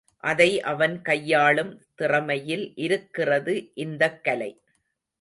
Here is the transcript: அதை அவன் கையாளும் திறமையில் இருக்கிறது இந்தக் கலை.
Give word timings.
அதை 0.17 0.61
அவன் 0.61 1.01
கையாளும் 1.01 1.81
திறமையில் 1.95 2.71
இருக்கிறது 2.75 3.71
இந்தக் 3.73 4.23
கலை. 4.23 4.61